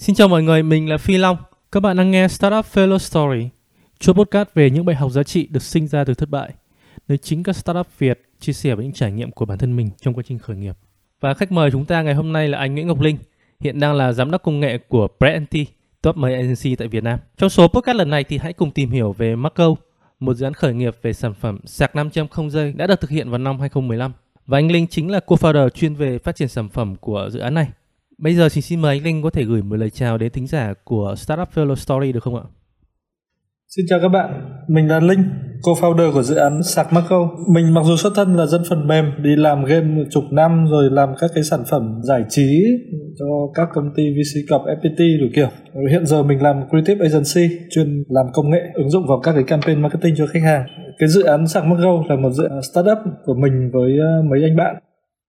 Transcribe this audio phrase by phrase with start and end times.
[0.00, 1.36] Xin chào mọi người, mình là Phi Long.
[1.72, 3.48] Các bạn đang nghe Startup Failure Story,
[3.98, 6.50] chuỗi podcast về những bài học giá trị được sinh ra từ thất bại,
[7.08, 10.14] nơi chính các startup Việt chia sẻ những trải nghiệm của bản thân mình trong
[10.14, 10.76] quá trình khởi nghiệp.
[11.20, 13.16] Và khách mời chúng ta ngày hôm nay là anh Nguyễn Ngọc Linh,
[13.60, 15.46] hiện đang là giám đốc công nghệ của Brand
[16.02, 17.18] top mấy agency tại Việt Nam.
[17.36, 19.74] Trong số podcast lần này thì hãy cùng tìm hiểu về Marco,
[20.20, 23.10] một dự án khởi nghiệp về sản phẩm sạc 500 không dây đã được thực
[23.10, 24.12] hiện vào năm 2015.
[24.46, 27.54] Và anh Linh chính là co-founder chuyên về phát triển sản phẩm của dự án
[27.54, 27.68] này.
[28.22, 30.46] Bây giờ thì xin mời anh Linh có thể gửi một lời chào đến thính
[30.46, 32.42] giả của Startup Fellow Story được không ạ?
[33.76, 34.30] Xin chào các bạn,
[34.68, 35.24] mình là Linh,
[35.62, 37.30] co-founder của dự án Sạc Marco.
[37.54, 40.90] Mình mặc dù xuất thân là dân phần mềm, đi làm game chục năm rồi
[40.90, 42.62] làm các cái sản phẩm giải trí
[43.18, 45.48] cho các công ty VC Corp, FPT đủ kiểu.
[45.90, 49.44] Hiện giờ mình làm creative agency, chuyên làm công nghệ ứng dụng vào các cái
[49.44, 50.66] campaign marketing cho khách hàng.
[50.98, 54.42] Cái dự án Sạc Marco là một dự án startup của mình với ờ, mấy
[54.42, 54.76] anh bạn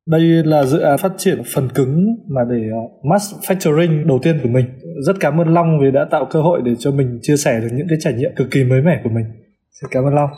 [0.08, 4.40] đây là dự án phát triển phần cứng mà để ờ, mass factoring đầu tiên
[4.44, 4.66] của mình.
[5.06, 7.70] Rất cảm ơn Long vì đã tạo cơ hội để cho mình chia sẻ được
[7.72, 9.26] những cái trải nghiệm cực kỳ mới mẻ của mình.
[9.72, 10.30] Xin cảm ơn Long.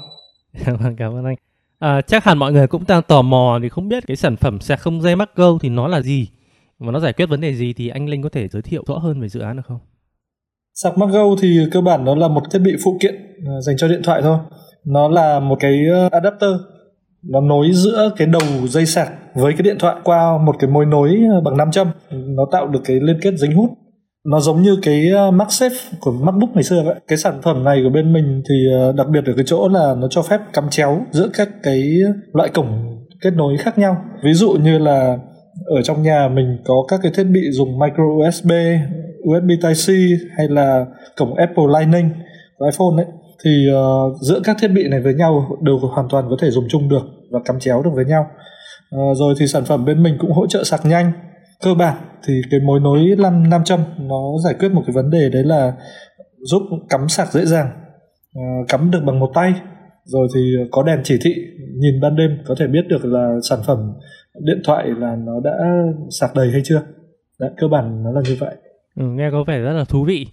[0.83, 1.35] Vâng, cảm ơn anh.
[1.79, 4.59] À, chắc hẳn mọi người cũng đang tò mò thì không biết cái sản phẩm
[4.59, 6.27] sạc không dây mắc câu thì nó là gì
[6.79, 8.97] và nó giải quyết vấn đề gì thì anh Linh có thể giới thiệu rõ
[8.97, 9.79] hơn về dự án được không?
[10.73, 13.77] Sạc mắc câu thì cơ bản nó là một thiết bị phụ kiện ờ, dành
[13.77, 14.37] cho điện thoại thôi.
[14.85, 16.49] Nó là một cái ờ, adapter
[17.29, 20.85] nó nối giữa cái đầu dây sạc với cái điện thoại qua một cái mối
[20.85, 23.69] nối ờ, bằng nam châm nó tạo được cái liên kết dính hút
[24.25, 26.95] nó giống như cái ờ, MagSafe của MacBook ngày xưa vậy.
[27.07, 29.95] Cái sản phẩm này của bên mình thì ờ, đặc biệt ở cái chỗ là
[29.97, 31.93] nó cho phép cắm chéo giữa các cái
[32.33, 33.97] loại cổng kết nối khác nhau.
[34.23, 35.17] Ví dụ như là
[35.65, 38.51] ở trong nhà mình có các cái thiết bị dùng micro USB,
[39.29, 40.85] USB Type-C hay là
[41.17, 42.09] cổng Apple Lightning
[42.57, 43.05] của iPhone đấy
[43.45, 46.65] thì uh, giữa các thiết bị này với nhau đều hoàn toàn có thể dùng
[46.69, 48.27] chung được và cắm chéo được với nhau.
[48.95, 51.11] Uh, rồi thì sản phẩm bên mình cũng hỗ trợ sạc nhanh.
[51.63, 55.09] Cơ bản thì cái mối nối nam nam châm nó giải quyết một cái vấn
[55.09, 55.73] đề đấy là
[56.41, 57.67] giúp cắm sạc dễ dàng
[58.39, 59.53] uh, cắm được bằng một tay.
[60.05, 60.41] Rồi thì
[60.71, 61.35] có đèn chỉ thị
[61.77, 63.93] nhìn ban đêm có thể biết được là sản phẩm
[64.41, 65.51] điện thoại là nó đã
[66.19, 66.81] sạc đầy hay chưa.
[67.39, 68.55] Đấy, cơ bản nó là như vậy.
[68.95, 70.27] Ừ, nghe có vẻ rất là thú vị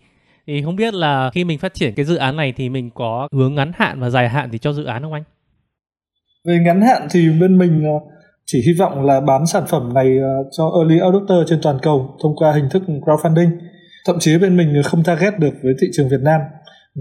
[0.46, 3.28] thì không biết là khi mình phát triển cái dự án này thì mình có
[3.32, 5.22] hướng ngắn hạn và dài hạn thì cho dự án không anh?
[6.44, 8.10] Về ngắn hạn thì bên mình ờ,
[8.46, 12.16] chỉ hy vọng là bán sản phẩm này ờ, cho early adopter trên toàn cầu
[12.22, 13.50] thông qua hình thức crowdfunding.
[14.06, 16.40] Thậm chí bên mình không target được với thị trường Việt Nam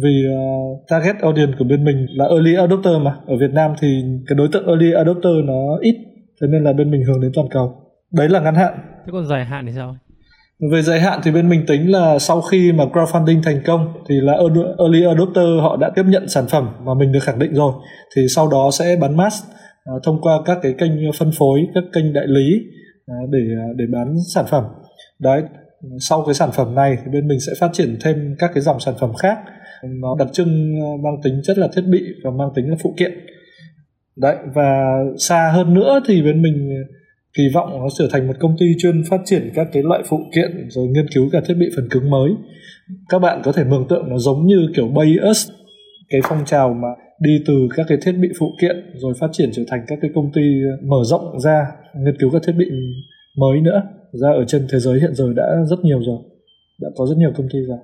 [0.04, 4.04] vì uh, target audience của bên mình là early adopter mà ở Việt Nam thì
[4.28, 5.96] cái đối tượng early adopter nó ít
[6.42, 7.76] thế nên là bên mình hướng đến toàn cầu
[8.12, 8.74] đấy là ngắn hạn
[9.06, 9.98] thế còn dài hạn thì sao
[10.72, 14.16] về dài hạn thì bên mình tính là sau khi mà crowdfunding thành công thì
[14.22, 14.34] là
[14.78, 17.74] early adopter họ đã tiếp nhận sản phẩm mà mình được khẳng định rồi.
[18.16, 19.44] Thì sau đó sẽ bán mass
[19.86, 22.60] à, thông qua các cái kênh phân phối, các kênh đại lý
[23.06, 24.64] à, để à, để bán sản phẩm.
[25.20, 25.42] Đấy,
[26.00, 28.80] sau cái sản phẩm này thì bên mình sẽ phát triển thêm các cái dòng
[28.80, 29.38] sản phẩm khác.
[29.84, 33.12] Nó đặc trưng mang tính chất là thiết bị và mang tính là phụ kiện.
[34.16, 36.70] Đấy, và xa hơn nữa thì bên mình
[37.34, 40.18] kỳ vọng nó trở thành một công ty chuyên phát triển các cái loại phụ
[40.36, 42.32] kiện rồi nghiên cứu cả thiết bị phần cứng mới
[43.10, 45.50] các bạn có thể mường tượng nó giống như kiểu Bay Us
[46.10, 46.88] cái phong trào mà
[47.20, 50.12] đi từ các cái thiết bị phụ kiện rồi phát triển trở thành các cái
[50.16, 50.42] công ty
[50.84, 52.66] mở rộng ra nghiên cứu các thiết bị
[53.38, 56.20] mới nữa ra ở trên thế giới hiện giờ đã rất nhiều rồi
[56.82, 57.78] đã có rất nhiều công ty rồi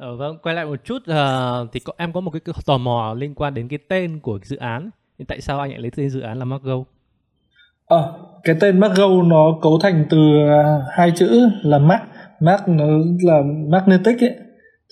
[0.00, 3.14] Ờ, vâng, quay lại một chút uh, thì có, em có một cái tò mò
[3.18, 4.90] liên quan đến cái tên của dự án.
[5.18, 6.84] Thì tại sao anh lại lấy tên dự án là Margo?
[7.90, 8.12] Ờ, à,
[8.44, 10.18] cái tên MacGo nó cấu thành từ
[10.48, 12.02] à, hai chữ là Mac
[12.40, 12.84] Mac nó
[13.22, 14.34] là magnetic ấy.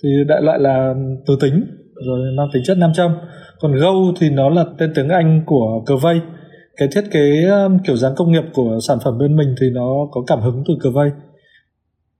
[0.03, 0.93] Thì đại loại là
[1.27, 1.65] từ tính
[2.05, 3.11] rồi mang tính chất nam châm.
[3.59, 6.21] Còn Go thì nó là tên tiếng Anh của cờ vây.
[6.77, 9.87] Cái thiết kế à, kiểu dáng công nghiệp của sản phẩm bên mình thì nó
[10.11, 11.11] có cảm hứng từ cờ vây.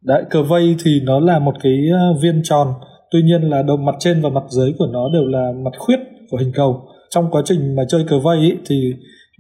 [0.04, 2.68] Đấy, cờ vây thì nó là một cái à, viên tròn
[3.12, 6.00] tuy nhiên là đầu mặt trên và mặt dưới của nó đều là mặt khuyết
[6.32, 8.94] của hình cầu trong quá trình mà chơi cờ vây ấy, thì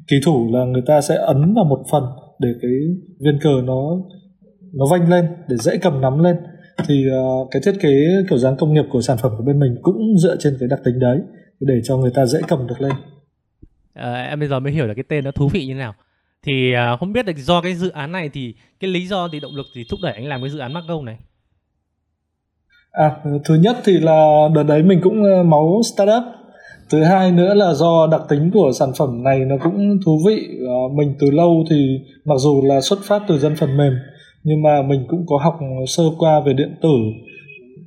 [0.09, 2.03] kỳ thủ là người ta sẽ ấn vào một phần
[2.39, 2.71] để cái
[3.19, 3.97] viên cờ nó
[4.73, 6.35] nó vanh lên để dễ cầm nắm lên.
[6.87, 9.75] Thì uh, cái thiết kế kiểu dáng công nghiệp của sản phẩm của bên mình
[9.81, 11.19] cũng dựa trên cái đặc tính đấy
[11.59, 12.91] để cho người ta dễ cầm được lên.
[13.93, 15.93] À, em bây giờ mới hiểu là cái tên nó thú vị như thế nào.
[16.43, 19.39] Thì uh, không biết được do cái dự án này thì cái lý do thì
[19.39, 21.17] động lực gì thúc đẩy anh làm cái dự án câu này?
[22.91, 23.15] À
[23.45, 26.23] thứ nhất thì là đợt đấy mình cũng máu startup
[26.91, 30.47] thứ hai nữa là do đặc tính của sản phẩm này nó cũng thú vị.
[30.67, 33.93] Ờ, mình từ lâu thì mặc dù là xuất phát từ dân phần mềm,
[34.43, 36.95] nhưng mà mình cũng có học sơ qua về điện tử.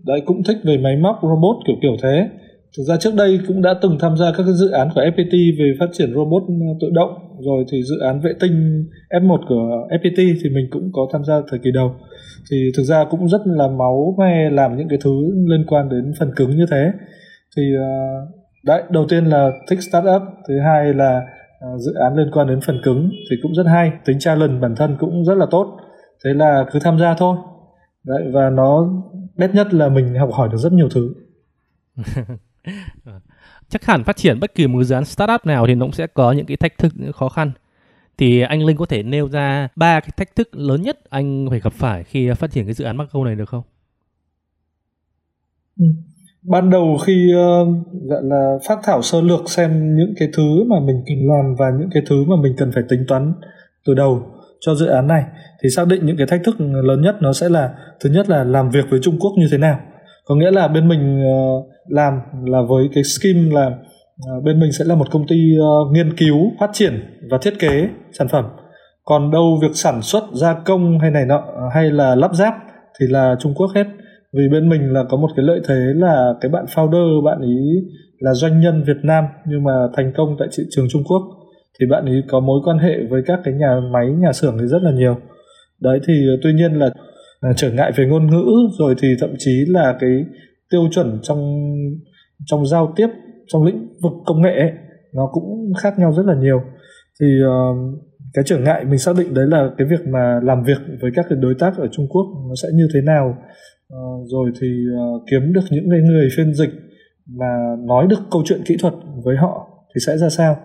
[0.07, 2.29] Đấy, cũng thích về máy móc, robot kiểu kiểu thế.
[2.77, 5.59] Thực ra trước đây cũng đã từng tham gia các cái dự án của FPT
[5.59, 7.11] về phát triển robot ờ, tự động.
[7.41, 11.35] Rồi thì dự án vệ tinh F1 của FPT thì mình cũng có tham gia
[11.49, 11.93] thời kỳ đầu.
[12.51, 15.11] Thì thực ra cũng rất là máu me làm những cái thứ
[15.47, 16.91] liên quan đến phần cứng như thế.
[17.57, 17.87] Thì ờ,
[18.63, 21.23] đấy đầu tiên là thích startup thứ hai là
[21.79, 24.97] dự án liên quan đến phần cứng thì cũng rất hay tính challenge bản thân
[25.01, 25.79] cũng rất là tốt
[26.25, 27.37] thế là cứ tham gia thôi
[28.05, 28.89] đấy và nó
[29.37, 31.15] best nhất là mình học hỏi được rất nhiều thứ
[33.69, 36.07] chắc hẳn phát triển bất kỳ một dự án startup nào thì nó cũng sẽ
[36.07, 37.53] có những cái thách thức những khó khăn
[38.19, 41.61] thì anh Linh có thể nêu ra ba cái thách thức lớn nhất anh phải
[41.61, 43.63] gặp phải khi phát triển cái dự án Marco này được không?
[45.79, 45.87] Ừ.
[46.49, 47.69] Ban đầu khi uh,
[48.09, 51.67] gọi là phát thảo sơ lược xem những cái thứ mà mình cần làm và
[51.79, 53.33] những cái thứ mà mình cần phải tính toán
[53.87, 54.23] từ đầu
[54.61, 55.25] cho dự án này
[55.63, 58.45] thì xác định những cái thách thức lớn nhất nó sẽ là thứ nhất là
[58.45, 59.79] làm việc với Trung Quốc như thế nào.
[60.25, 62.13] Có nghĩa là bên mình uh, làm
[62.45, 66.17] là với cái scheme là uh, bên mình sẽ là một công ty uh, nghiên
[66.17, 66.93] cứu phát triển
[67.31, 68.45] và thiết kế sản phẩm.
[69.05, 71.43] Còn đâu việc sản xuất gia công hay này nọ
[71.75, 72.55] hay là lắp ráp
[73.01, 73.87] thì là Trung Quốc hết
[74.37, 77.59] vì bên mình là có một cái lợi thế là cái bạn founder bạn ý
[78.19, 81.23] là doanh nhân Việt Nam nhưng mà thành công tại thị trường Trung Quốc.
[81.81, 84.67] Thì bạn ấy có mối quan hệ với các cái nhà máy nhà xưởng thì
[84.67, 85.17] rất là nhiều.
[85.81, 86.91] Đấy thì ờ, tuy nhiên là
[87.41, 88.45] ờ, trở ngại về ngôn ngữ
[88.79, 90.25] rồi thì thậm chí là cái
[90.71, 91.59] tiêu chuẩn trong
[92.47, 93.07] trong giao tiếp
[93.47, 94.73] trong lĩnh vực công nghệ ấy,
[95.15, 96.63] nó cũng khác nhau rất là nhiều.
[97.21, 97.77] Thì uh,
[98.35, 101.27] cái trở ngại mình xác định đấy là cái việc mà làm việc với các
[101.29, 103.37] cái đối tác ở Trung Quốc nó sẽ như thế nào
[103.93, 106.71] Ờ, rồi thì ờ, kiếm được những người phiên dịch
[107.27, 108.95] mà nói được câu chuyện kỹ thuật
[109.25, 110.57] với họ thì sẽ ra sao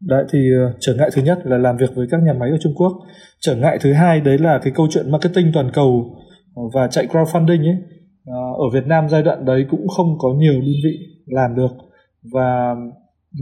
[0.00, 2.56] Đấy, thì ờ, trở ngại thứ nhất là làm việc với các nhà máy ở
[2.60, 2.92] Trung Quốc.
[3.40, 6.16] Trở ngại thứ hai đấy là cái câu chuyện marketing toàn cầu
[6.74, 7.76] và chạy crowdfunding ấy.
[8.58, 11.70] Ở Việt Nam giai đoạn đấy cũng không có nhiều đơn vị làm được
[12.32, 12.74] và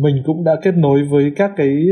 [0.02, 1.86] mình cũng đã kết nối với các cái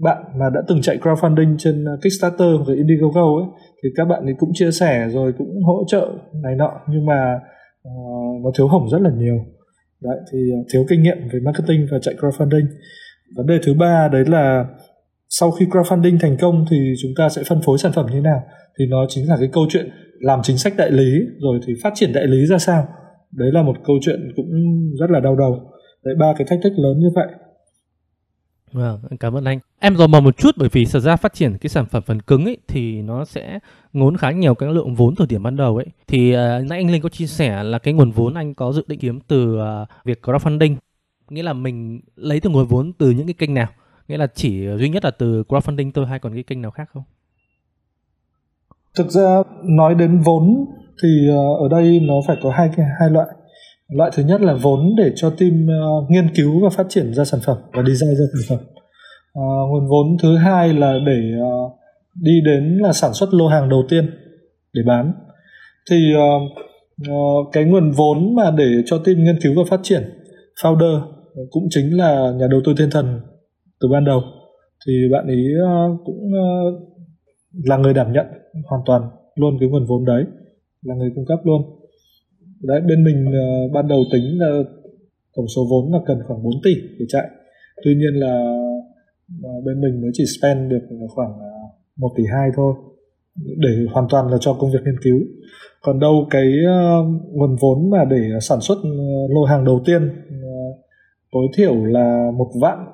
[0.00, 3.46] bạn mà đã từng chạy crowdfunding trên Kickstarter và Indiegogo ấy
[3.82, 6.08] thì các bạn ấy cũng chia sẻ rồi cũng hỗ trợ
[6.42, 7.40] này nọ nhưng mà
[7.88, 9.44] uh, nó thiếu hỏng rất là nhiều.
[10.00, 10.38] Đấy thì
[10.72, 12.66] thiếu kinh nghiệm về marketing và chạy crowdfunding.
[13.36, 14.64] Vấn đề thứ ba đấy là
[15.28, 18.20] sau khi crowdfunding thành công thì chúng ta sẽ phân phối sản phẩm như thế
[18.20, 18.42] nào?
[18.78, 19.90] Thì nó chính là cái câu chuyện
[20.20, 22.88] làm chính sách đại lý rồi thì phát triển đại lý ra sao?
[23.32, 24.50] Đấy là một câu chuyện cũng
[25.00, 25.70] rất là đau đầu.
[26.04, 27.26] Đấy ba cái thách thức lớn như vậy.
[28.72, 29.58] Vâng, cảm ơn anh.
[29.78, 32.22] Em dò mò một chút bởi vì thật ra phát triển cái sản phẩm phần
[32.22, 33.58] cứng ấy thì nó sẽ
[33.92, 35.86] ngốn khá nhiều cái lượng vốn từ điểm ban đầu ấy.
[36.06, 38.84] Thì uh, nãy anh Linh có chia sẻ là cái nguồn vốn anh có dự
[38.86, 40.76] định kiếm từ uh, việc crowdfunding
[41.30, 43.68] nghĩa là mình lấy từ nguồn vốn từ những cái kênh nào
[44.08, 46.88] nghĩa là chỉ duy nhất là từ crowdfunding thôi hay còn cái kênh nào khác
[46.92, 47.02] không
[48.94, 50.66] thực ra nói đến vốn
[51.02, 52.70] thì uh, ở đây nó phải có hai
[53.00, 53.26] hai loại
[53.90, 57.24] loại thứ nhất là vốn để cho team uh, nghiên cứu và phát triển ra
[57.24, 58.66] sản phẩm và design ra sản phẩm.
[59.38, 61.72] Uh, nguồn vốn thứ hai là để uh,
[62.22, 64.10] đi đến là sản xuất lô hàng đầu tiên
[64.72, 65.12] để bán.
[65.90, 66.42] Thì uh,
[67.12, 70.02] uh, cái nguồn vốn mà để cho team nghiên cứu và phát triển
[70.62, 71.00] founder
[71.50, 73.20] cũng chính là nhà đầu tư thiên thần
[73.80, 74.20] từ ban đầu.
[74.86, 76.82] Thì bạn ấy uh, cũng uh,
[77.64, 78.26] là người đảm nhận
[78.66, 79.02] hoàn toàn
[79.34, 80.24] luôn cái nguồn vốn đấy
[80.82, 81.62] là người cung cấp luôn
[82.62, 84.62] đấy bên mình uh, ban đầu tính là
[85.36, 87.28] tổng số vốn là cần khoảng 4 tỷ để chạy.
[87.84, 88.62] Tuy nhiên là
[89.42, 90.80] ờ, bên mình mới chỉ spend được
[91.14, 91.50] khoảng ờ,
[91.96, 92.74] 1 tỷ 2 thôi
[93.56, 95.18] để hoàn toàn là cho công việc nghiên cứu.
[95.82, 96.52] Còn đâu cái
[97.32, 98.78] nguồn vốn mà để sản xuất
[99.28, 100.10] lô hàng đầu tiên
[101.32, 102.86] tối thiểu là một vạn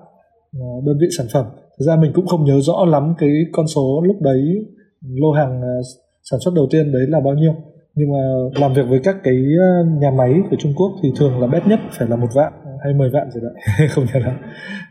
[0.58, 1.46] uh, đơn vị sản phẩm.
[1.78, 4.66] Thực ra mình cũng không nhớ rõ lắm cái con số lúc đấy
[5.02, 5.86] lô hàng uh,
[6.30, 7.54] sản xuất đầu tiên đấy là bao nhiêu
[7.96, 8.18] nhưng mà
[8.60, 11.66] làm việc với các cái ờ, nhà máy của Trung Quốc thì thường là bét
[11.66, 12.52] nhất phải là một vạn
[12.84, 14.34] hay 10 vạn gì đấy không nhớ lắm.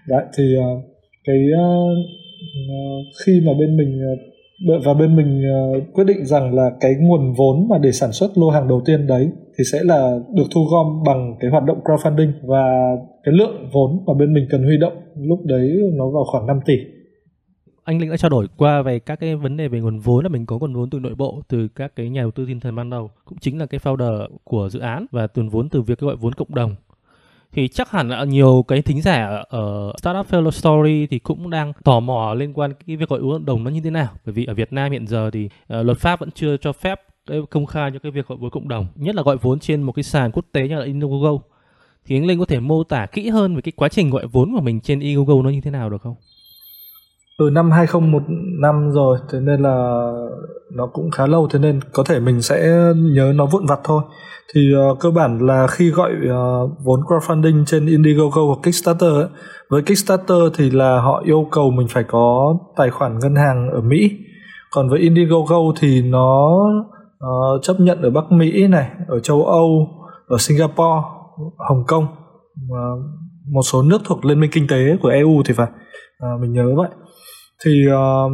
[0.07, 0.67] Đấy, thì ờ,
[1.23, 1.67] cái ờ,
[3.25, 4.01] khi mà bên mình
[4.85, 5.43] và bên mình
[5.93, 9.07] quyết định rằng là cái nguồn vốn mà để sản xuất lô hàng đầu tiên
[9.07, 13.69] đấy thì sẽ là được thu gom bằng cái hoạt động crowdfunding và cái lượng
[13.73, 16.73] vốn mà bên mình cần huy động lúc đấy nó vào khoảng 5 tỷ
[17.85, 20.29] anh Linh đã trao đổi qua về các cái vấn đề về nguồn vốn là
[20.29, 22.75] mình có nguồn vốn từ nội bộ từ các cái nhà đầu tư thiên thần
[22.75, 25.99] ban đầu cũng chính là cái founder của dự án và nguồn vốn từ việc
[25.99, 26.75] gọi vốn cộng đồng.
[27.51, 31.73] Thì chắc hẳn là nhiều cái thính giả ở Startup Fellow Story thì cũng đang
[31.83, 34.07] tò mò liên quan cái việc gọi vốn cộng đồng nó như thế nào.
[34.25, 37.01] Bởi vì ở Việt Nam hiện giờ thì uh, luật pháp vẫn chưa cho phép
[37.27, 39.83] cái công khai cho cái việc gọi vốn cộng đồng nhất là gọi vốn trên
[39.83, 41.39] một cái sàn quốc tế như là Indiegogo.
[42.05, 44.53] Thì anh Linh có thể mô tả kỹ hơn về cái quá trình gọi vốn
[44.55, 46.15] của mình trên Indiegogo nó như thế nào được không?
[47.39, 50.05] Từ năm 2015 rồi thế nên là
[50.75, 54.01] nó cũng khá lâu thế nên có thể mình sẽ nhớ nó vụn vặt thôi.
[54.53, 54.61] Thì
[54.91, 59.27] uh, cơ bản là khi gọi uh, vốn crowdfunding trên Indiegogo hoặc Kickstarter ấy,
[59.69, 63.81] với Kickstarter thì là họ yêu cầu mình phải có tài khoản ngân hàng ở
[63.81, 64.11] Mỹ.
[64.71, 66.55] Còn với Indiegogo thì nó
[67.25, 69.87] uh, chấp nhận ở Bắc Mỹ này ở châu Âu
[70.27, 71.01] ở Singapore
[71.69, 72.99] Hồng Kông uh,
[73.51, 75.67] một số nước thuộc Liên minh kinh tế của EU thì phải.
[75.67, 76.89] Uh, mình nhớ vậy
[77.65, 78.31] thì uh,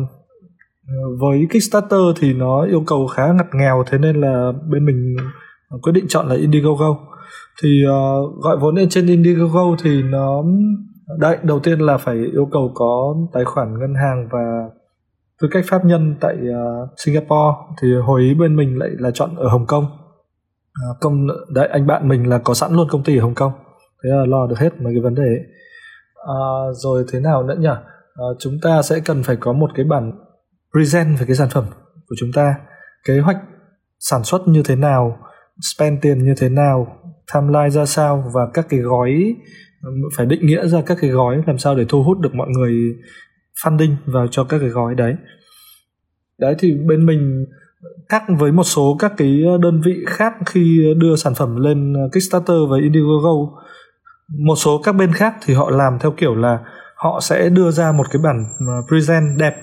[1.20, 5.16] với Kickstarter thì nó yêu cầu khá ngặt nghèo thế nên là bên mình
[5.82, 6.98] quyết định chọn là Indiegogo.
[7.62, 10.44] Thì uh, gọi vốn lên trên Indiegogo thì nó
[11.20, 14.70] đấy đầu tiên là phải yêu cầu có tài khoản ngân hàng và
[15.42, 17.58] tư cách pháp nhân tại uh, Singapore.
[17.82, 19.84] Thì hồi ý bên mình lại là chọn ở Hồng Kông.
[19.84, 23.52] Uh, công đấy anh bạn mình là có sẵn luôn công ty ở Hồng Kông.
[24.04, 25.46] Thế là lo được hết mấy cái vấn đề ấy.
[26.22, 27.70] Uh, rồi thế nào nữa nhỉ?
[28.22, 30.12] Uh, chúng ta sẽ cần phải có một cái bản
[30.72, 31.66] present về cái sản phẩm
[32.08, 32.56] của chúng ta.
[33.08, 33.38] Kế hoạch
[34.00, 35.18] sản xuất như thế nào
[35.76, 36.98] spend tiền như thế nào
[37.34, 39.36] timeline ra sao và các cái gói
[40.18, 42.74] phải định nghĩa ra các cái gói làm sao để thu hút được mọi người
[43.64, 45.16] funding vào cho các cái gói đấy.
[46.40, 47.46] Đấy thì bên mình
[48.10, 52.58] khác với một số các cái đơn vị khác khi đưa sản phẩm lên Kickstarter
[52.70, 53.32] và Indiegogo
[54.40, 56.60] một số các bên khác thì họ làm theo kiểu là
[57.04, 59.56] họ sẽ đưa ra một cái bản ờ, present đẹp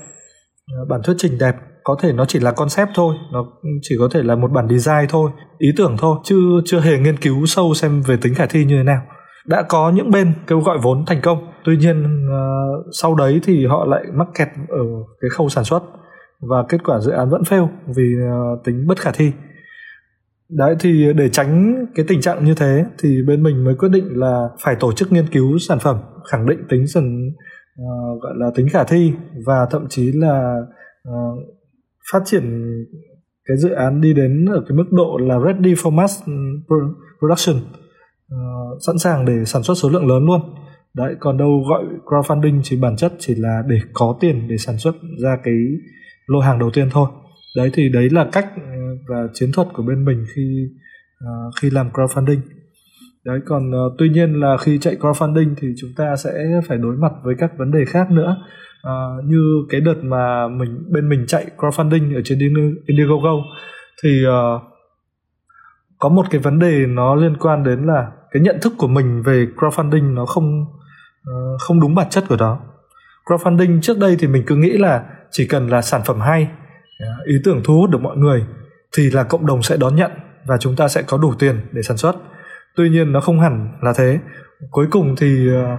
[0.72, 1.56] ờ, bản thuyết trình đẹp.
[1.84, 3.44] Có thể nó chỉ là concept thôi nó
[3.82, 7.16] chỉ có thể là một bản design thôi ý tưởng thôi chứ chưa hề nghiên
[7.16, 9.02] cứu sâu xem về tính khả thi như thế nào.
[9.46, 13.66] Đã có những bên kêu gọi vốn thành công tuy nhiên uh, sau đấy thì
[13.66, 14.84] họ lại mắc kẹt ở
[15.20, 15.82] cái khâu sản xuất
[16.40, 19.32] và kết quả dự án vẫn fail vì uh, tính bất khả thi
[20.50, 24.04] đấy thì để tránh cái tình trạng như thế thì bên mình mới quyết định
[24.10, 25.96] là phải tổ chức nghiên cứu sản phẩm
[26.30, 27.34] khẳng định tính dần uh,
[27.78, 29.12] ờ, gọi là tính khả thi
[29.46, 30.54] và thậm chí là
[31.08, 31.38] uh,
[32.12, 32.74] phát triển
[33.44, 36.22] cái dự án đi đến ở cái mức độ là ready for mass
[37.18, 37.56] production
[38.34, 40.40] uh, sẵn sàng để sản xuất số lượng lớn luôn.
[40.94, 44.78] Đấy còn đâu gọi crowdfunding chỉ bản chất chỉ là để có tiền để sản
[44.78, 45.54] xuất ra cái
[46.26, 47.08] lô hàng đầu tiên thôi
[47.58, 48.62] đấy thì đấy là cách ừ,
[49.08, 50.66] và chiến thuật của bên mình khi
[51.24, 52.40] uh, khi làm crowdfunding.
[53.24, 56.96] Đấy còn uh, tuy nhiên là khi chạy crowdfunding thì chúng ta sẽ phải đối
[56.96, 58.36] mặt với các vấn đề khác nữa.
[58.88, 62.38] Uh, như cái đợt mà mình bên mình chạy crowdfunding ở trên
[62.86, 63.30] Indiegogo
[64.02, 64.62] thì uh,
[65.98, 69.22] có một cái vấn đề nó liên quan đến là cái nhận thức của mình
[69.22, 70.62] về crowdfunding nó không
[71.30, 72.60] uh, không đúng bản chất của nó.
[73.24, 76.48] Crowdfunding trước đây thì mình cứ nghĩ là chỉ cần là sản phẩm hay
[77.00, 78.44] Dạ, ý tưởng thu hút được mọi người
[78.96, 80.10] thì là cộng đồng sẽ đón nhận
[80.46, 82.16] và chúng ta sẽ có đủ tiền để sản xuất.
[82.76, 84.18] Tuy nhiên nó không hẳn là thế.
[84.70, 85.76] Cuối cùng thì ờ,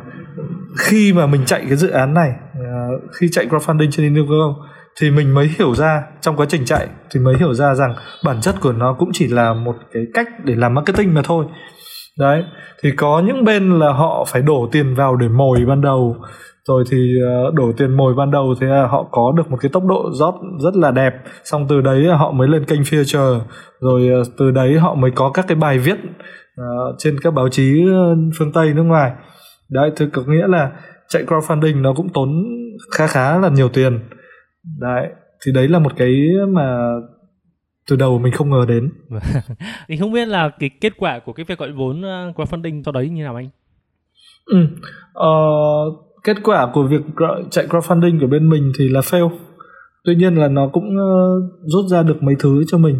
[0.77, 4.55] khi mà mình chạy cái dự án này ờ, khi chạy crowdfunding trên Indiegogo
[5.01, 8.41] thì mình mới hiểu ra, trong quá trình chạy thì mới hiểu ra rằng bản
[8.41, 11.45] chất của nó cũng chỉ là một cái cách để làm marketing mà thôi.
[12.19, 12.43] Đấy,
[12.83, 16.17] thì có những bên là họ phải đổ tiền vào để mồi ban đầu
[16.67, 17.15] rồi thì
[17.53, 20.75] đổ tiền mồi ban đầu thì họ có được một cái tốc độ rót rất
[20.75, 21.13] là đẹp.
[21.43, 23.39] Xong từ đấy họ mới lên kênh feature
[23.79, 25.97] rồi từ đấy họ mới có các cái bài viết
[26.61, 27.81] uh, trên các báo chí
[28.37, 29.11] phương tây nước ngoài.
[29.69, 30.71] Đấy thì có nghĩa là
[31.07, 32.43] chạy crowdfunding nó cũng tốn
[32.91, 33.99] khá khá là nhiều tiền.
[34.79, 35.07] Đấy
[35.45, 36.77] thì đấy là một cái mà
[37.89, 38.91] từ đầu mình không ngờ đến.
[39.87, 43.09] Thì không biết là cái kết quả của cái việc gọi vốn crowdfunding sau đấy
[43.09, 43.49] như nào anh?
[44.45, 44.67] Ừ.
[45.19, 47.01] uh, kết quả của việc
[47.51, 49.29] chạy crowdfunding của bên mình thì là fail.
[50.03, 52.99] Tuy nhiên là nó cũng uh, rút ra được mấy thứ cho mình.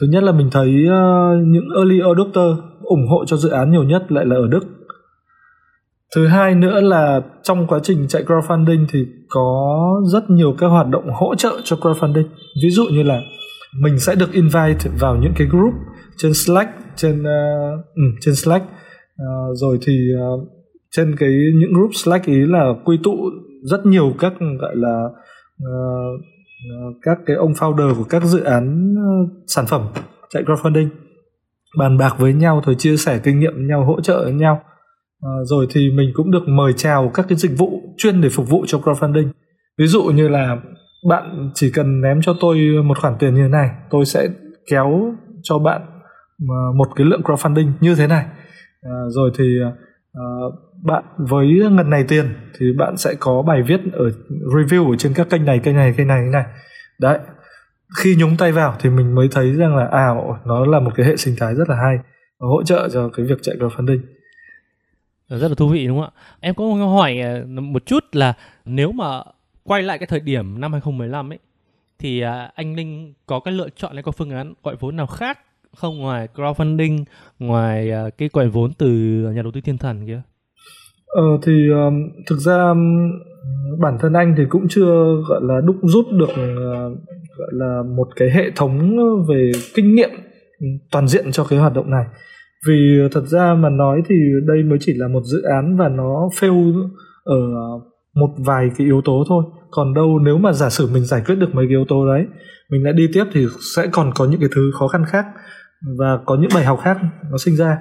[0.00, 3.82] Thứ nhất là mình thấy uh, những early adopter ủng hộ cho dự án nhiều
[3.82, 4.60] nhất lại là ở đức.
[6.14, 10.88] Thứ hai nữa là trong quá trình chạy crowdfunding thì có rất nhiều các hoạt
[10.88, 12.26] động hỗ trợ cho crowdfunding.
[12.62, 13.20] Ví dụ như là
[13.80, 15.74] mình sẽ được invite vào những cái group
[16.16, 18.64] trên slack trên uh, ừ, trên slack.
[18.64, 20.48] Uh, rồi thì uh,
[20.96, 23.16] trên cái những group slack ý là quy tụ
[23.62, 25.04] rất nhiều các gọi là
[25.62, 26.20] uh,
[27.02, 29.82] các cái ông founder của các dự án uh, sản phẩm
[30.30, 30.88] chạy crowdfunding.
[31.78, 34.62] Bàn bạc với nhau rồi chia sẻ kinh nghiệm với nhau hỗ trợ với nhau.
[35.22, 38.48] À, rồi thì mình cũng được mời chào các cái dịch vụ chuyên để phục
[38.48, 39.28] vụ cho crowdfunding.
[39.78, 40.56] Ví dụ như là
[41.08, 44.28] bạn chỉ cần ném cho tôi một khoản tiền như thế này tôi sẽ
[44.70, 45.82] kéo cho bạn
[46.76, 48.24] một cái lượng crowdfunding như thế này.
[48.82, 49.44] À, rồi thì
[50.16, 50.50] Ờ,
[50.82, 55.14] bạn với ngần này tiền thì bạn sẽ có bài viết ở review ở trên
[55.14, 56.44] các kênh này kênh này kênh này kênh này.
[56.98, 57.18] Đấy,
[57.98, 60.08] khi nhúng tay vào thì mình mới thấy rằng là à
[60.44, 61.96] nó là một cái hệ sinh thái rất là hay
[62.40, 64.00] và hỗ trợ cho cái việc chạy crowdfunding.
[65.28, 66.20] Ờ, rất là thú vị, đúng không ạ?
[66.40, 69.22] Em có một câu hỏi ờ, một chút là nếu mà
[69.62, 71.38] quay lại cái thời điểm năm 2015 ấy,
[71.98, 75.06] thì à, anh Linh có cái lựa chọn hay có phương án gọi vốn nào
[75.06, 75.38] khác
[75.76, 77.04] không ngoài crowdfunding,
[77.38, 78.88] ngoài uh, cái gọi vốn từ
[79.34, 80.22] nhà đầu tư thiên thần kia?
[81.06, 81.94] Ờ thì um,
[82.26, 83.10] thực ra um,
[83.80, 86.98] bản thân anh thì cũng chưa gọi là đúc rút được uh,
[87.38, 88.96] gọi là một cái hệ thống
[89.28, 90.10] về kinh nghiệm
[90.90, 92.04] toàn diện cho cái hoạt động này
[92.66, 94.14] vì thật ra mà nói thì
[94.46, 96.88] đây mới chỉ là một dự án và nó fail
[97.24, 97.36] ở
[98.16, 99.44] một vài cái yếu tố thôi.
[99.70, 102.26] Còn đâu nếu mà giả sử mình giải quyết được mấy cái yếu tố đấy
[102.70, 103.46] mình lại đi tiếp thì
[103.76, 105.26] sẽ còn có những cái thứ khó khăn khác
[105.98, 106.98] và có những bài học khác
[107.30, 107.78] nó sinh ra.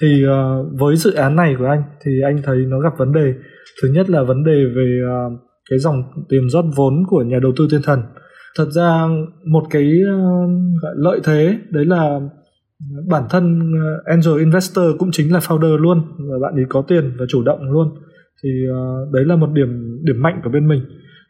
[0.00, 3.34] Thì uh, với dự án này của anh thì anh thấy nó gặp vấn đề.
[3.82, 7.52] Thứ nhất là vấn đề về uh, cái dòng tiền rót vốn của nhà đầu
[7.56, 8.02] tư thiên thần.
[8.56, 9.06] Thật ra
[9.44, 10.50] một cái uh,
[10.96, 12.20] lợi thế đấy là
[13.08, 13.72] bản thân
[14.04, 17.70] angel investor cũng chính là founder luôn và bạn ấy có tiền và chủ động
[17.70, 17.88] luôn
[18.42, 20.80] thì uh, đấy là một điểm điểm mạnh của bên mình.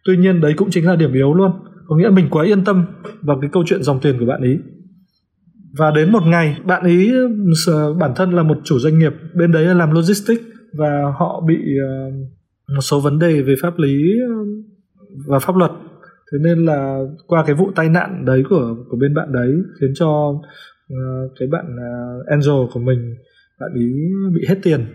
[0.05, 1.51] Tuy nhiên đấy cũng chính là điểm yếu luôn.
[1.87, 2.85] Có nghĩa mình quá yên tâm
[3.23, 4.59] vào cái câu chuyện dòng tiền của bạn ấy
[5.79, 7.13] và đến một ngày bạn ấy
[7.99, 10.43] bản thân là một chủ doanh nghiệp bên đấy là làm logistics
[10.73, 12.15] và họ bị uh,
[12.75, 14.35] một số vấn đề về pháp lý ờ,
[15.27, 15.71] và pháp luật.
[16.33, 19.91] Thế nên là qua cái vụ tai nạn đấy của của bên bạn đấy khiến
[19.95, 20.09] cho
[20.93, 23.15] uh, cái bạn uh, Angel của mình
[23.61, 23.93] bạn ấy
[24.35, 24.87] bị hết tiền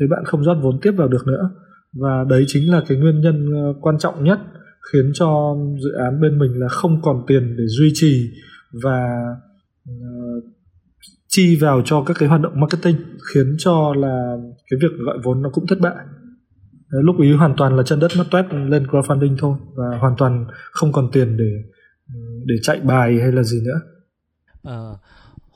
[0.00, 1.50] thế bạn không rót vốn tiếp vào được nữa.
[1.92, 4.38] Và đấy chính là cái nguyên nhân ờ, quan trọng nhất
[4.92, 8.30] khiến cho dự án bên mình là không còn tiền để duy trì
[8.82, 9.26] và
[9.90, 10.44] uh,
[11.28, 12.96] chi vào cho các cái hoạt động marketing
[13.32, 14.36] khiến cho là
[14.70, 15.96] cái việc gọi vốn nó cũng thất bại.
[16.88, 20.46] Lúc ý hoàn toàn là chân đất mất toét lên crowdfunding thôi và hoàn toàn
[20.72, 21.50] không còn tiền để
[22.14, 23.80] ừ, để chạy bài hay là gì nữa.
[24.62, 24.78] À,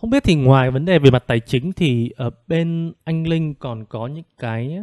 [0.00, 3.54] không biết thì ngoài vấn đề về mặt tài chính thì ở bên anh Linh
[3.54, 4.78] còn có những cái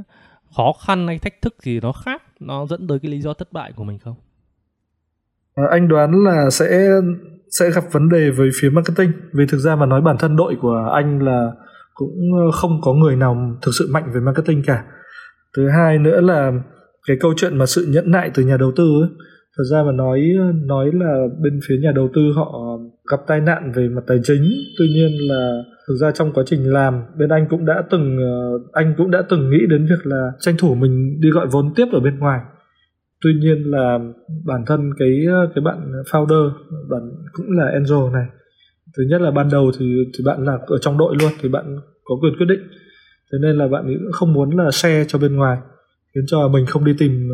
[0.56, 3.54] khó khăn hay thách thức gì nó khác nó dẫn tới cái lý do thất
[3.54, 4.16] bại của mình không?
[5.56, 6.90] À, anh đoán là sẽ
[7.60, 10.56] sẽ gặp vấn đề với phía marketing vì thực ra mà nói bản thân đội
[10.62, 11.52] của anh là
[11.94, 14.84] cũng ờ, không có người nào thực sự mạnh về marketing cả
[15.58, 16.52] thứ hai nữa là
[17.08, 19.10] cái câu chuyện mà sự nhẫn nại từ nhà đầu tư ấy,
[19.58, 22.80] thật ra mà nói ờ, nói là bên phía nhà đầu tư họ
[23.12, 24.44] gặp tai nạn về mặt tài chính.
[24.80, 28.60] Tuy nhiên là thực ra trong quá trình làm, bên anh cũng đã từng ờ,
[28.74, 31.86] anh cũng đã từng nghĩ đến việc là tranh thủ mình đi gọi vốn tiếp
[31.94, 32.40] ở bên ngoài.
[33.24, 34.00] Tuy nhiên là
[34.46, 36.50] bản thân cái ờ, cái bạn founder,
[36.90, 37.02] bạn
[37.34, 38.26] cũng là angel này.
[38.98, 41.78] Thứ nhất là ban đầu thì thì bạn là ở trong đội luôn, thì bạn
[42.04, 42.68] có quyền quyết định.
[43.32, 45.58] Thế nên là bạn ấy cũng không muốn là share cho bên ngoài,
[46.16, 47.30] khiến cho mình không đi tìm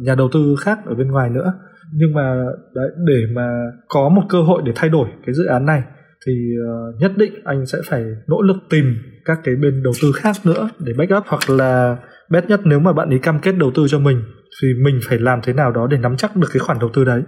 [0.00, 1.52] nhà đầu tư khác ở bên ngoài nữa.
[1.92, 3.48] Nhưng mà đấy, để mà
[3.88, 5.82] có một cơ hội để thay đổi cái dự án này
[6.26, 10.12] thì uh, nhất định anh sẽ phải nỗ lực tìm các cái bên đầu tư
[10.12, 11.96] khác nữa để backup hoặc là
[12.30, 14.22] best nhất nếu mà bạn ấy cam kết đầu tư cho mình
[14.62, 17.04] thì mình phải làm thế nào đó để nắm chắc được cái khoản đầu tư
[17.04, 17.22] đấy.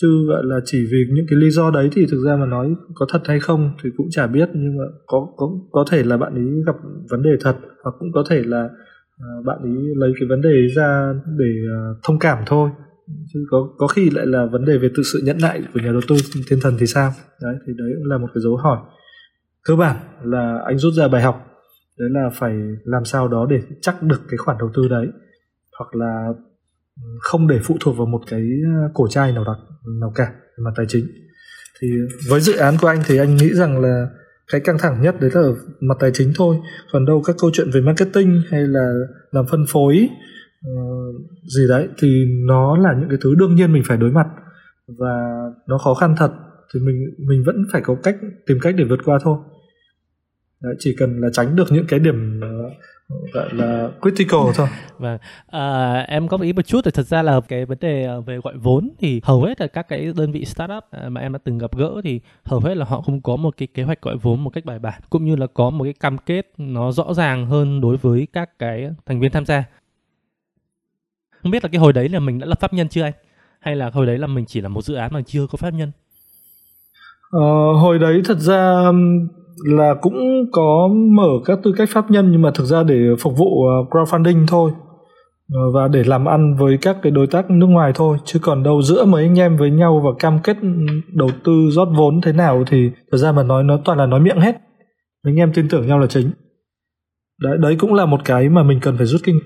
[0.00, 2.74] Chứ gọi là chỉ vì những cái lý do đấy thì thực ra mà nói
[2.94, 6.16] có thật hay không thì cũng chả biết nhưng mà có có có thể là
[6.16, 6.76] bạn ấy gặp
[7.10, 8.68] vấn đề thật hoặc cũng có thể là
[9.20, 12.70] Ờ, bạn ấy lấy cái vấn đề ra để ờ, thông cảm thôi.
[13.32, 15.92] Chứ có có khi lại là vấn đề về tự sự nhẫn nại của nhà
[15.92, 16.16] đầu tư,
[16.48, 17.12] thiên thần thì sao?
[17.42, 18.78] Đấy, thì đấy cũng là một cái dấu hỏi.
[19.64, 21.46] Cơ bản là anh rút ra bài học,
[21.98, 22.54] đấy là phải
[22.84, 25.06] làm sao đó để chắc được cái khoản đầu tư đấy,
[25.78, 26.26] hoặc là
[27.02, 29.56] ừ, không để phụ thuộc vào một cái ờ, cổ trai nào đặc
[30.00, 31.06] nào cả, về mặt tài chính.
[31.80, 31.88] Thì
[32.28, 34.06] với dự án của anh thì anh nghĩ rằng là
[34.52, 36.56] cái căng thẳng nhất đấy là ở mặt tài chính thôi.
[36.92, 38.92] Còn đâu các câu chuyện về marketing hay là
[39.30, 40.08] làm phân phối
[40.68, 41.14] uh,
[41.56, 44.26] gì đấy thì nó là những cái thứ đương nhiên mình phải đối mặt.
[44.98, 46.30] Và nó khó khăn thật
[46.74, 46.96] thì mình
[47.28, 49.38] mình vẫn phải có cách tìm cách để vượt qua thôi.
[50.62, 52.72] Đấy, chỉ cần là tránh được những cái điểm uh,
[53.32, 54.68] gọi là critical thôi.
[54.98, 58.14] Vâng, à, em có ý một chút thì thật ra là cái vấn đề à,
[58.26, 61.32] về gọi vốn thì hầu hết là các cái đơn vị startup à, mà em
[61.32, 64.02] đã từng gặp gỡ thì hầu hết là họ không có một cái kế hoạch
[64.02, 66.92] gọi vốn một cách bài bản cũng như là có một cái cam kết nó
[66.92, 69.64] rõ ràng hơn đối với các cái thành viên tham gia.
[71.42, 73.12] Không biết là cái hồi đấy là mình đã lập pháp nhân chưa anh?
[73.60, 75.70] Hay là hồi đấy là mình chỉ là một dự án mà chưa có pháp
[75.70, 75.92] nhân?
[77.30, 78.92] Ờ, hồi đấy thật ra
[79.64, 83.36] là cũng có mở các tư cách pháp nhân, nhưng mà thực ra để phục
[83.36, 84.72] vụ à, crowdfunding thôi.
[85.52, 88.18] Ờ, và để làm ăn với các cái đối tác nước ngoài thôi.
[88.24, 90.68] Chứ còn đâu giữa mấy anh em với nhau và cam kết ừ,
[91.14, 94.20] đầu tư rót vốn thế nào thì thực ra mà nói, nó toàn là nói
[94.20, 94.56] miệng hết.
[95.24, 96.30] Mấy anh em tin tưởng nhau là chính.
[97.42, 99.40] Đấy đấy cũng là một cái mà mình cần phải rút kinh.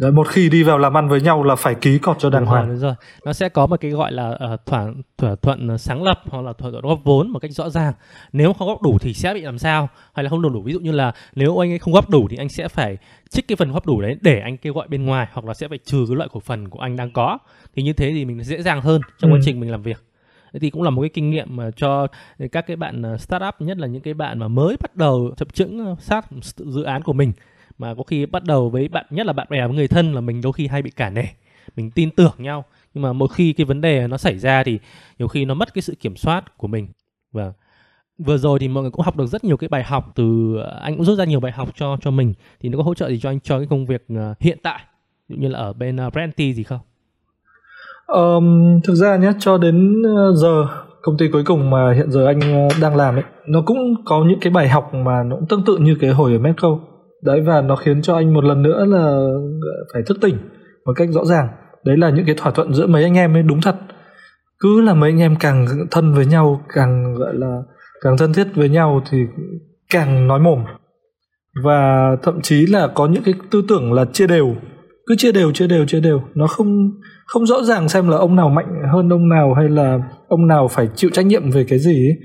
[0.00, 2.46] Đấy, một khi đi vào làm ăn với nhau là phải ký cọt cho đàng
[2.46, 2.94] hoàng rồi, đúng rồi.
[3.24, 4.86] Nó sẽ có một cái gọi là uh, thỏa
[5.18, 7.92] thỏa thuận sáng lập hoặc là thỏa thuận góp vốn một cách rõ ràng.
[8.32, 9.88] Nếu không góp đủ thì sẽ bị làm sao?
[10.14, 10.62] Hay là không đủ đủ?
[10.62, 12.96] Ví dụ như là nếu anh ấy không góp đủ thì anh sẽ phải
[13.30, 15.68] trích cái phần góp đủ đấy để anh kêu gọi bên ngoài hoặc là sẽ
[15.68, 17.38] phải trừ cái loại cổ phần của anh đang có.
[17.74, 19.36] Thì như thế thì mình dễ dàng hơn trong Ừ.
[19.36, 20.04] quá trình mình làm việc.
[20.52, 22.06] Thế thì cũng là một cái kinh nghiệm mà cho
[22.52, 25.54] các cái bạn ờ, startup nhất là những cái bạn mà mới bắt đầu chập
[25.54, 27.32] chững ờ, sát dự án của mình
[27.80, 30.20] mà có khi bắt đầu với bạn nhất là bạn bè với người thân là
[30.20, 31.24] mình đôi khi hay bị cả nể
[31.76, 32.64] mình tin tưởng nhau.
[32.94, 34.78] Nhưng mà mỗi khi cái vấn đề nó xảy ra thì
[35.18, 36.88] nhiều khi nó mất cái sự kiểm soát của mình.
[37.32, 37.52] Và
[38.18, 40.78] vừa rồi thì mọi người cũng học được rất nhiều cái bài học từ à,
[40.80, 42.34] anh cũng rút ra nhiều bài học cho cho mình.
[42.60, 44.80] Thì nó có hỗ trợ gì cho anh cho cái công việc à, hiện tại?
[45.28, 46.80] Ví dụ như là ở bên uh, gì không?
[48.06, 50.66] Um, thực ra nhé cho đến ờ, giờ
[51.02, 54.24] công ty cuối cùng mà hiện giờ anh ờ, đang làm ấy nó cũng có
[54.28, 56.78] những cái bài học mà nó cũng tương tự như cái hồi ở Medco
[57.22, 59.28] đấy, và nó khiến cho anh một lần nữa là
[59.92, 60.36] phải thức tỉnh
[60.86, 61.48] một cách rõ ràng.
[61.84, 63.76] Đấy là những cái thỏa thuận giữa mấy anh em ấy, đúng thật.
[64.60, 67.62] Cứ là mấy anh em càng thân với nhau, càng, gọi là,
[68.04, 69.18] càng thân thiết với nhau thì
[69.90, 70.64] càng nói mồm.
[71.64, 74.54] Và thậm chí là có những cái tư tưởng là chia đều.
[75.06, 76.22] Cứ chia đều chia đều chia đều.
[76.34, 76.90] Nó không
[77.26, 80.68] không rõ ràng xem là ông nào mạnh hơn ông nào hay là ông nào
[80.68, 82.16] phải chịu trách nhiệm về cái gì ấy.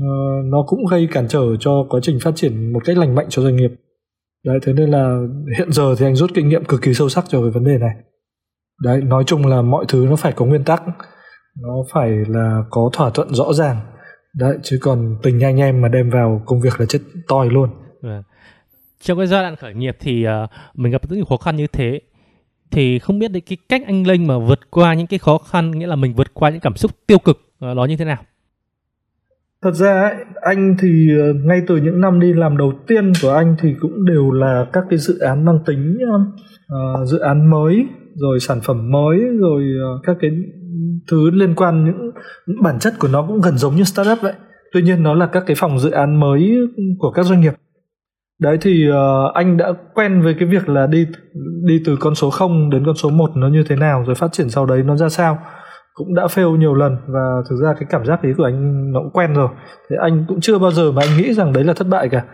[0.00, 0.08] Ờ,
[0.44, 3.42] nó cũng gây cản trở cho quá trình phát triển một cách lành mạnh cho
[3.42, 3.70] doanh nghiệp
[4.44, 5.18] đấy thế nên là
[5.58, 7.78] hiện giờ thì anh rút kinh nghiệm cực kỳ sâu sắc cho cái vấn đề
[7.78, 7.94] này.
[8.82, 10.82] Đấy nói chung là mọi thứ nó phải có nguyên tắc
[11.62, 13.76] nó phải là có thỏa thuận rõ ràng.
[14.34, 17.70] Đấy chứ còn tình anh em mà đem vào công việc là chết toi luôn.
[18.02, 18.22] Vâng.
[19.00, 21.66] Trong cái giai đoạn khởi nghiệp thì uh, mình gặp rất nhiều khó khăn như
[21.66, 22.00] thế.
[22.70, 25.70] Thì không biết đấy cái cách anh Linh mà vượt qua những cái khó khăn
[25.70, 28.24] nghĩa là mình vượt qua những cảm xúc tiêu cực ờ, đó như thế nào?
[29.64, 33.30] Thật ra ấy, anh thì ờ, ngay từ những năm đi làm đầu tiên của
[33.30, 37.86] anh thì cũng đều là các cái dự án mang tính uh, dự án mới
[38.14, 39.64] rồi sản phẩm mới rồi
[40.02, 40.30] các cái
[41.10, 42.10] thứ liên quan những,
[42.46, 44.32] những bản chất của nó cũng gần giống như startup vậy.
[44.72, 46.56] Tuy nhiên nó là các cái phòng dự án mới
[46.98, 47.52] của các doanh nghiệp.
[48.40, 51.06] Đấy thì uh, anh đã quen với cái việc là đi
[51.64, 54.32] đi từ con số 0 đến con số 1 nó như thế nào rồi phát
[54.32, 55.38] triển sau đấy nó ra sao
[55.94, 59.00] cũng đã fail nhiều lần và thực ra cái cảm giác đấy của anh nó
[59.00, 59.48] cũng quen rồi.
[59.90, 62.24] Thế anh cũng chưa bao giờ mà anh nghĩ rằng đấy là thất bại cả.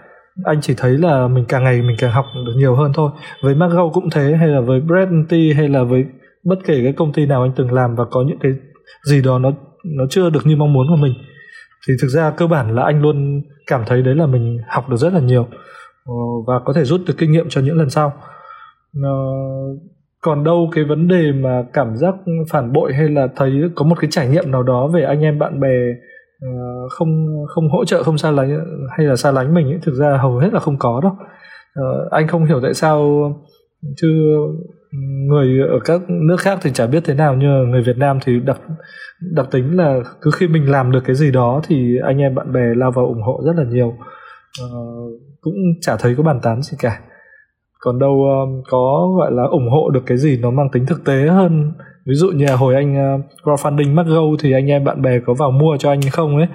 [0.45, 3.11] Anh chỉ thấy là mình càng ngày mình càng học được nhiều hơn thôi.
[3.43, 6.05] Với Margo cũng thế, hay là với Brand hay là với
[6.45, 8.53] bất kể cái công ty nào anh từng làm và có những cái
[9.05, 9.53] gì đó nó
[9.85, 11.13] nó chưa được như mong muốn của mình,
[11.89, 14.97] thì thực ra cơ bản là anh luôn cảm thấy đấy là mình học được
[14.97, 15.47] rất là nhiều
[16.05, 16.15] ờ,
[16.47, 18.13] và có thể rút được kinh nghiệm cho những lần sau.
[19.03, 19.11] Ờ,
[20.21, 22.15] còn đâu cái vấn đề mà cảm giác
[22.51, 25.39] phản bội hay là thấy có một cái trải nghiệm nào đó về anh em
[25.39, 25.77] bạn bè
[26.41, 26.49] ờ,
[26.91, 30.17] không không hỗ trợ không xa lánh hay là xa lánh mình ấy, thực ra
[30.17, 31.13] hầu hết là không có đâu.
[31.75, 33.01] Ờ, anh không hiểu tại sao
[33.97, 34.09] chứ
[35.29, 38.41] người ở các nước khác thì chả biết thế nào nhưng người Việt Nam thì
[38.41, 38.61] đặc
[39.21, 42.53] đặc tính là cứ khi mình làm được cái gì đó thì anh em bạn
[42.53, 43.95] bè lao vào ủng hộ rất là nhiều.
[44.61, 44.69] Ờ,
[45.41, 47.01] cũng chả thấy có bàn tán gì cả
[47.81, 51.05] còn đâu um, có gọi là ủng hộ được cái gì nó mang tính thực
[51.05, 51.73] tế hơn?
[52.07, 55.35] Ví dụ như là hồi anh uh, crowdfunding MacGo thì anh em bạn bè có
[55.35, 56.47] vào mua cho anh không ấy?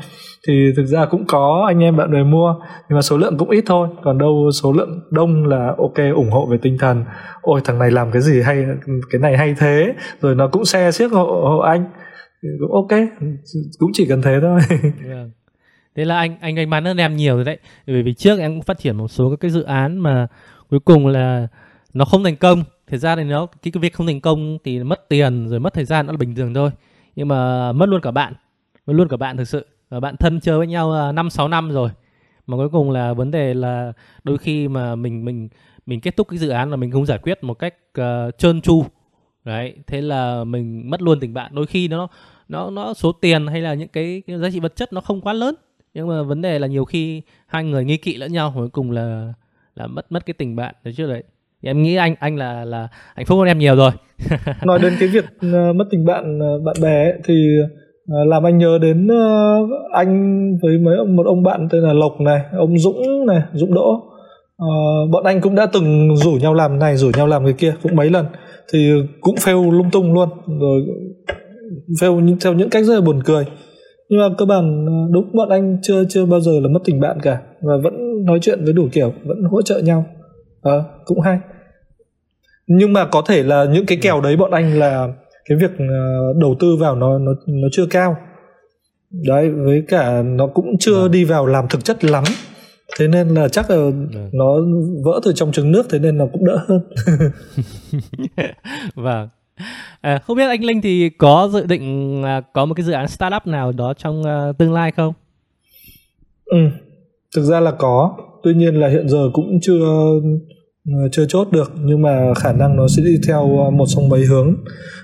[0.48, 2.56] Thì thực ra cũng có anh em bạn bè mua
[2.90, 3.88] nhưng mà số lượng cũng ít thôi.
[4.04, 7.04] Còn đâu số lượng đông là ok ủng hộ về tinh thần.
[7.42, 8.66] Ôi thằng này làm cái gì hay
[9.12, 9.94] cái này hay thế.
[10.22, 11.86] Rồi nó cũng share xiếc hộ, hộ anh.
[12.60, 13.00] Cũng ok
[13.80, 14.60] cũng chỉ cần thế thôi.
[15.08, 15.28] Yeah.
[15.96, 17.58] Thế là anh anh anh bán hơn em nhiều rồi đấy.
[17.88, 20.28] Bởi vì trước em cũng phát triển một số các cái dự án mà
[20.70, 21.48] cuối cùng là
[21.94, 22.64] nó không thành công.
[22.88, 25.74] Thực ra thì nó cái, cái việc không thành công thì mất tiền rồi mất
[25.74, 26.72] thời gian nó là bình thường thôi.
[27.16, 28.34] Nhưng mà mất luôn cả bạn,
[28.86, 29.66] mất luôn cả bạn thực sự.
[29.90, 31.90] Và bạn thân chơi với nhau à, 5 6 năm rồi.
[32.48, 35.50] Mà cuối cùng là vấn đề là đôi khi mà mình mình
[35.86, 38.62] mình kết thúc cái dự án là mình không giải quyết một cách uh, trơn
[38.62, 38.86] tru.
[39.44, 41.56] Đấy, thế là mình mất luôn tình bạn.
[41.56, 42.08] Đôi khi nó
[42.50, 45.22] nó nó số tiền hay là những cái, cái giá trị vật chất nó không
[45.22, 45.56] quá lớn
[45.96, 48.92] nhưng mà vấn đề là nhiều khi hai người nghi kỵ lẫn nhau cuối cùng
[48.92, 49.34] là
[49.76, 50.76] là mất mất cái tình bạn.
[50.84, 51.24] Đấy chứ đấy.
[51.64, 53.92] Thì em nghĩ anh anh là là hạnh phúc hơn em nhiều rồi.
[54.66, 58.44] Nói đến cái việc uh, mất tình bạn uh, bạn bè ấy, thì uh, làm
[58.44, 62.42] anh nhớ đến uh, anh với mấy ông một ông bạn tên là Lộc này
[62.58, 63.90] ông Dũng này Dũng Đỗ.
[64.64, 67.74] Uh, bọn anh cũng đã từng rủ nhau làm này rủ nhau làm người kia
[67.84, 68.26] cũng mấy lần.
[68.74, 70.30] Thì cũng fail lung tung luôn
[70.60, 70.82] rồi
[72.02, 73.46] fail theo những cách rất là buồn cười
[74.10, 77.18] nhưng mà cơ bản đúng bọn anh chưa chưa bao giờ là mất tình bạn
[77.22, 80.06] cả và vẫn nói chuyện với đủ kiểu vẫn hỗ trợ nhau.
[80.62, 81.40] À, cũng hay.
[82.68, 85.08] Nhưng mà có thể là những cái kèo đấy bọn anh là
[85.50, 85.72] cái việc
[86.36, 88.18] đầu tư vào nó nó nó chưa cao.
[89.28, 92.24] Đấy với cả nó cũng chưa đi vào làm thực chất lắm.
[93.00, 94.30] Thế nên là chắc là vâng.
[94.34, 94.56] nó
[95.06, 96.82] vỡ từ trong trứng nước thế nên nó cũng đỡ hơn.
[98.96, 99.30] Vâng
[100.02, 103.08] à, không biết anh Linh thì có dự định à, có một cái dự án
[103.08, 105.14] startup nào đó trong à, tương lai không?
[106.46, 106.58] Ừ
[107.36, 108.18] thực ra là có.
[108.44, 109.86] Tuy nhiên là hiện giờ cũng chưa
[110.86, 114.10] à, chưa chốt được nhưng mà khả năng nó sẽ đi theo à, một trong
[114.10, 114.56] mấy hướng.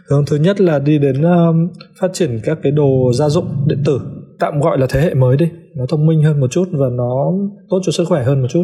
[0.09, 1.47] Hướng thứ nhất là đi đến à,
[1.99, 4.01] phát triển các cái đồ gia dụng điện tử
[4.39, 5.45] tạm gọi là thế hệ mới đi.
[5.75, 7.31] Nó thông minh hơn một chút và nó
[7.69, 8.63] tốt cho sức khỏe hơn một chút.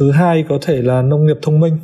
[0.00, 1.78] Thứ hai có thể là nông nghiệp thông minh.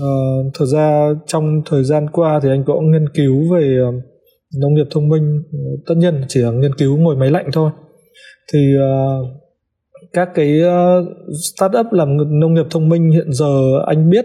[0.00, 3.92] Uh, thật ra trong thời gian qua thì anh cũng nghiên cứu về ờ,
[4.60, 5.42] nông nghiệp thông minh.
[5.52, 7.70] Ờ, tất nhiên chỉ là nghiên cứu ngồi máy lạnh thôi.
[8.52, 9.26] Thì uh,
[10.12, 11.08] các cái uh,
[11.54, 14.24] startup làm nông nghiệp thông minh hiện giờ anh biết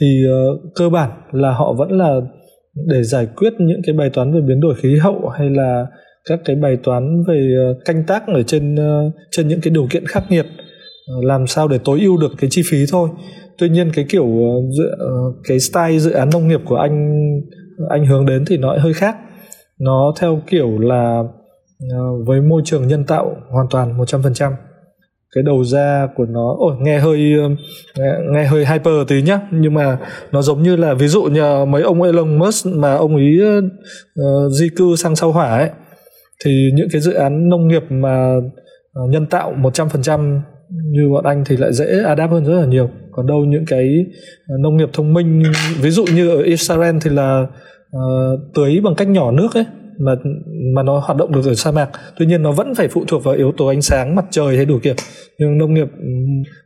[0.00, 2.20] thì uh, cơ bản là họ vẫn là
[2.86, 5.86] để giải quyết những cái bài toán về biến đổi khí hậu hay là
[6.28, 9.86] các cái bài toán về uh, canh tác ở trên uh, trên những cái điều
[9.90, 13.08] kiện khắc nghiệt uh, làm sao để tối ưu được cái chi phí thôi
[13.58, 14.24] tuy nhiên cái kiểu
[14.78, 17.16] ờ, ờ, cái style dự án nông nghiệp của anh
[17.90, 19.16] anh hướng đến thì nó hơi khác.
[19.80, 21.22] Nó theo kiểu là
[21.90, 24.52] ờ, với môi trường nhân tạo hoàn toàn 100%
[25.34, 27.18] cái đầu ra của nó ôi nghe hơi
[27.98, 29.40] nghe, nghe hơi hyper tí nhá.
[29.52, 29.98] Nhưng mà
[30.32, 34.52] nó giống như là ví dụ như mấy ông Elon Musk mà ông ấy uh,
[34.52, 35.70] di cư sang sao hỏa ấy.
[36.44, 38.34] Thì những cái dự án nông nghiệp mà
[39.08, 42.90] nhân tạo 100% như bọn anh thì lại dễ adapt hơn rất là nhiều.
[43.12, 44.06] Còn đâu những cái
[44.48, 45.42] ờ, nông nghiệp thông minh
[45.80, 47.46] ví dụ như ở Israel thì là
[47.96, 49.64] uh, tưới bằng cách nhỏ nước ấy
[49.98, 50.12] mà
[50.74, 51.90] mà nó hoạt động được ở sa mạc.
[52.18, 54.64] Tuy nhiên nó vẫn phải phụ thuộc vào yếu tố ánh sáng mặt trời hay
[54.64, 54.94] đủ kiểu.
[55.38, 55.88] Nhưng nông nghiệp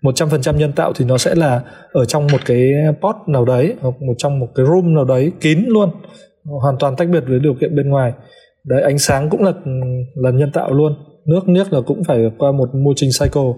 [0.02, 1.60] 100% nhân tạo thì nó sẽ là
[1.92, 5.32] ở trong một cái pot nào đấy hoặc một trong một cái room nào đấy
[5.40, 5.90] kín luôn
[6.44, 8.12] hoàn toàn tách biệt với điều kiện bên ngoài.
[8.64, 9.52] Đấy ánh sáng cũng là
[10.14, 10.94] là nhân tạo luôn.
[11.26, 13.52] Nước nước là cũng phải qua một môi trình cycle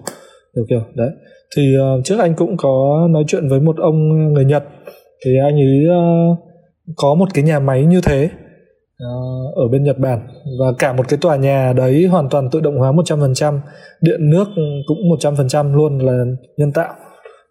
[0.55, 1.09] kiểu kiểu đấy
[1.55, 4.63] thì uh, trước anh cũng có nói chuyện với một ông người Nhật
[5.25, 6.37] thì anh ấy uh,
[6.95, 8.29] có một cái nhà máy như thế
[9.03, 10.27] uh, ở bên Nhật Bản
[10.59, 13.59] và cả một cái tòa nhà đấy hoàn toàn tự động hóa 100%,
[14.01, 14.47] điện nước
[14.87, 16.25] cũng 100% luôn là
[16.57, 16.95] nhân tạo.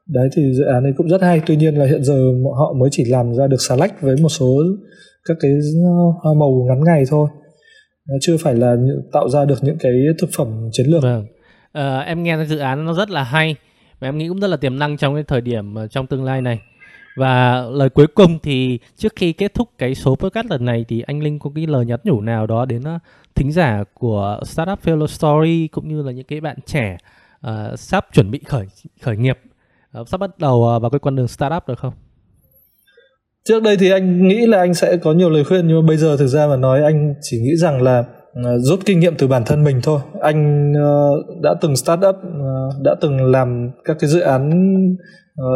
[0.08, 2.88] Đấy thì dự án này cũng rất hay, tuy nhiên là hiện giờ họ mới
[2.92, 4.62] chỉ làm ra được xà lách với một số
[5.28, 5.50] các cái
[6.22, 7.28] hoa màu ngắn ngày thôi.
[8.08, 8.76] Nó chưa phải là
[9.12, 11.02] tạo ra được những cái thực phẩm chiến lược.
[11.02, 11.26] Vâng
[11.78, 13.56] uh, em nghe dự án nó rất là hay
[14.00, 16.24] và em nghĩ cũng rất là tiềm năng trong cái thời điểm ờ, trong tương
[16.24, 16.61] lai này
[17.16, 21.00] và lời cuối cùng thì trước khi kết thúc cái số podcast lần này thì
[21.00, 23.00] anh Linh có cái lời nhắn nhủ nào đó đến uh,
[23.35, 26.96] thính giả của Startup Fellow Story cũng như là những cái bạn trẻ
[27.46, 28.66] uh, sắp chuẩn bị khởi
[29.02, 29.38] khởi nghiệp
[30.00, 31.92] uh, sắp bắt đầu uh, vào cái con đường startup được không?
[33.44, 35.96] Trước đây thì anh nghĩ là anh sẽ có nhiều lời khuyên nhưng mà bây
[35.96, 39.14] giờ thực ra mà nói anh chỉ nghĩ rằng là uh, Ờ, rút kinh nghiệm
[39.18, 40.01] từ bản thân mình thôi.
[40.21, 41.11] Anh ờ,
[41.42, 44.51] đã từng start up, ờ, đã từng làm các cái dự án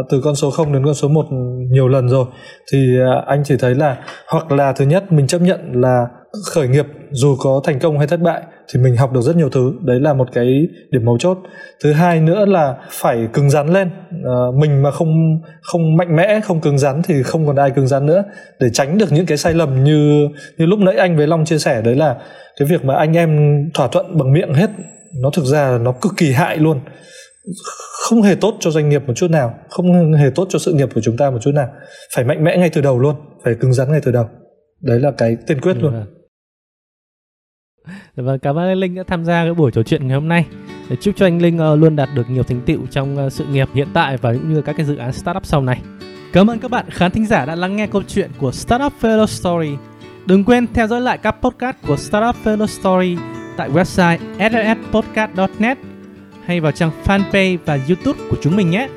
[0.09, 1.25] từ con số 0 đến con số 1
[1.71, 2.25] nhiều lần rồi
[2.73, 3.97] thì anh chỉ thấy là
[4.31, 6.05] hoặc là thứ nhất mình chấp nhận là
[6.45, 8.41] khởi nghiệp dù có thành công hay thất bại
[8.73, 9.73] thì mình học được rất nhiều thứ.
[9.81, 11.37] Đấy là một cái điểm mấu chốt.
[11.83, 13.89] Thứ hai nữa là phải cứng rắn lên.
[14.25, 17.87] À, mình mà không không mạnh mẽ không cứng rắn thì không còn ai cứng
[17.87, 18.23] rắn nữa.
[18.59, 21.57] Để tránh được những cái sai lầm như như lúc nãy anh với long chia
[21.57, 22.15] sẻ đấy là
[22.59, 24.69] cái việc mà anh em thỏa thuận bằng miệng hết
[25.21, 26.79] nó thực ra là nó cực kỳ hại luôn.
[28.09, 30.89] Không hề tốt cho doanh nghiệp một chút nào không hề tốt cho sự nghiệp
[30.95, 31.67] của chúng ta một chút nào.
[32.15, 34.25] Phải mạnh mẽ ngay từ đầu luôn phải cứng rắn ngay từ đầu.
[34.81, 35.93] Đấy là cái tiên quyết luôn
[38.15, 40.45] và cảm ơn anh Linh đã tham gia cái buổi trò chuyện ngày hôm nay.
[40.89, 43.45] Để chúc cho anh Linh ờ, luôn đạt được nhiều thành tựu trong ờ, sự
[43.45, 45.81] nghiệp hiện tại và cũng như các cái dự án startup sau này.
[46.33, 49.25] Cảm ơn các bạn khán thính giả đã lắng nghe câu chuyện của Startup Fellow
[49.25, 49.71] Story.
[50.25, 53.17] Đừng quên theo dõi lại các podcast của Startup Fellow Story
[53.57, 55.77] tại website srspodcast.net
[56.45, 58.87] hay vào trang fanpage và YouTube của chúng mình nhé.